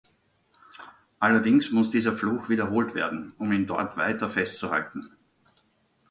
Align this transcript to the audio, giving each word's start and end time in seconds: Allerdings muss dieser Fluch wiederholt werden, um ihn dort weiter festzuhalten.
Allerdings 1.19 1.69
muss 1.69 1.91
dieser 1.91 2.11
Fluch 2.13 2.49
wiederholt 2.49 2.95
werden, 2.95 3.33
um 3.37 3.51
ihn 3.51 3.67
dort 3.67 3.97
weiter 3.97 4.29
festzuhalten. 4.29 5.11